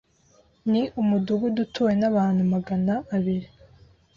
Ni 0.71 0.81
umudugudu 1.01 1.59
utuwe 1.65 1.93
n'abantu 1.99 2.41
magana 2.53 2.93
abiri. 3.15 3.47